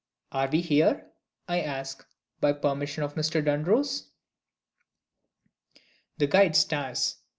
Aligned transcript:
"Are 0.31 0.47
we 0.49 0.61
here," 0.61 1.11
I 1.47 1.59
ask, 1.61 2.03
"by 2.39 2.53
permission 2.53 3.03
of 3.03 3.13
Mr. 3.13 3.45
Dunross?" 3.45 4.09
The 6.17 6.25
guide 6.25 6.55
stares. 6.55 7.17